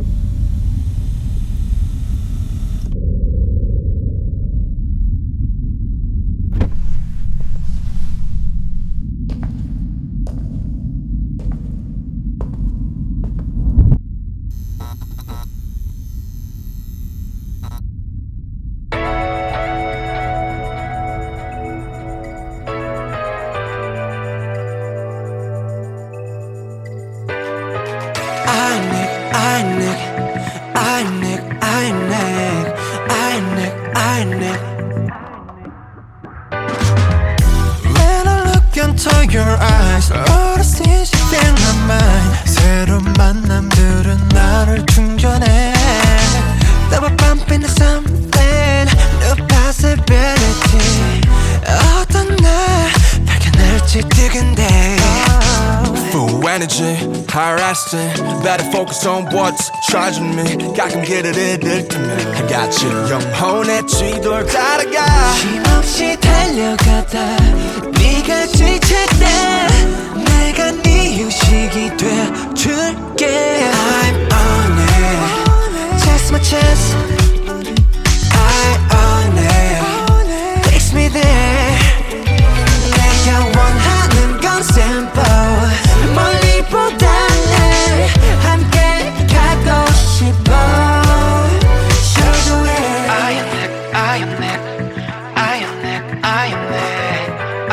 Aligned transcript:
you 0.00 0.23
I 29.36 29.62
nick, 29.78 30.00
I 30.76 31.02
nick, 31.20 31.42
I 31.62 31.90
nick, 32.08 32.66
I 33.10 33.40
nick, 33.56 33.74
I. 33.96 34.14
When 56.44 56.52
I 56.52 56.64
energy, 56.64 57.13
estimate 57.36 58.16
Better 58.42 58.64
focus 58.70 59.04
on 59.06 59.26
what's 59.32 59.70
charging 59.90 60.34
me 60.36 60.72
가끔 60.76 61.02
길을 61.02 61.36
잃을 61.36 61.88
때면 61.88 62.10
I 62.34 62.46
got 62.46 62.84
you 62.84 63.10
영혼의 63.10 63.86
쥐돌 63.86 64.46
따라가 64.46 65.32
힘없이 65.34 66.16
달려가다 66.20 67.18
네가 67.98 68.46
지칠 68.46 69.06
때 69.18 69.26
내가 70.24 70.70
네 70.82 71.22
휴식이 71.22 71.96
돼줄게 71.96 73.26
I'm 73.72 74.32
on 74.32 74.78
it 74.78 76.04
Chase 76.04 76.30
my 76.30 76.40
chance 76.42 77.03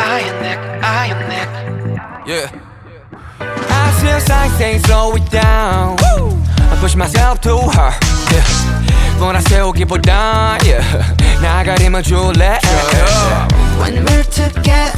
I 0.01 0.20
am 0.20 0.37
Nick, 0.42 0.59
I 0.83 1.06
am 1.12 1.20
Nick 1.29 1.48
Yeah 2.27 2.51
I 3.41 3.92
feel 4.01 4.20
something 4.20 4.79
slow 4.81 5.15
it 5.17 5.31
down 5.31 5.97
I 6.01 6.77
push 6.81 6.95
myself 6.97 7.41
too 7.41 7.59
hard 7.59 7.95
yeah. 8.33 8.45
몰아세우기보다 9.19 10.59
yeah. 10.65 10.83
나가림을 11.42 12.03
줄래 12.03 12.59
When 13.79 14.05
we're 14.05 14.25
together, 14.25 14.97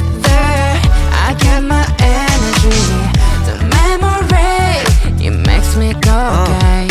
I 1.11 1.35
get 1.37 1.61
my 1.61 1.83
energy. 1.99 2.79
The 3.45 3.55
memory, 3.75 4.81
it 5.19 5.35
makes 5.45 5.75
me 5.75 5.93
go 6.01 6.45
gay. 6.47 6.87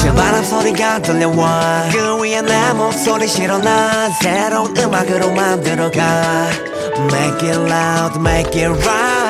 실바람 0.00 0.42
소리가 0.44 1.02
들려와 1.02 1.88
그 1.92 2.22
위에 2.22 2.40
내 2.40 2.72
목소리 2.72 3.28
실어 3.28 3.58
난 3.58 4.10
새로운 4.20 4.74
음악으로 4.76 5.30
만들어가 5.32 6.48
Make 6.97 7.43
it 7.43 7.57
loud, 7.57 8.21
make 8.21 8.55
it 8.55 8.69
right 8.69 9.24